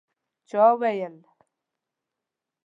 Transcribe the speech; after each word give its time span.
چا 0.49 0.63
ویل 0.79 1.15